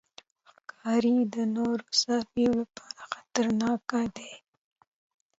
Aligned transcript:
ښکاري 0.49 1.17
د 1.33 1.35
نورو 1.55 1.85
څارویو 1.99 2.51
لپاره 2.61 3.01
خطرناک 3.11 3.89
دی. 4.15 4.31